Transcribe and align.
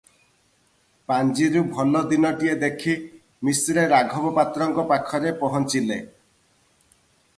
ପାଞ୍ଜିରୁ 1.11 1.61
ଭଲ 1.75 2.01
ଦିନଟିଏ 2.13 2.55
ଦେଖି 2.63 2.95
ମିଶ୍ରେ 3.49 3.85
ରାଘବ 3.93 4.33
ପାତ୍ରଙ୍କ 4.39 4.87
ପାଖରେ 4.93 5.35
ପହଞ୍ଚିଲେ। 5.43 6.01